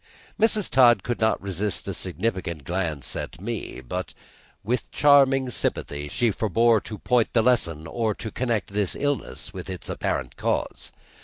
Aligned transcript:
Mrs. 0.39 0.67
Todd 0.67 1.03
could 1.03 1.19
not 1.19 1.39
resist 1.39 1.87
a 1.87 1.93
significant 1.93 2.63
glance 2.63 3.15
at 3.15 3.39
me, 3.39 3.81
but, 3.81 4.15
with 4.63 4.89
charming 4.91 5.51
sympathy, 5.51 6.07
she 6.07 6.31
forbore 6.31 6.81
to 6.85 6.97
point 6.97 7.33
the 7.33 7.43
lesson 7.43 7.85
or 7.85 8.15
to 8.15 8.31
connect 8.31 8.73
this 8.73 8.95
illness 8.95 9.53
with 9.53 9.69
its 9.69 9.89
apparent 9.89 10.37
cause. 10.37 10.91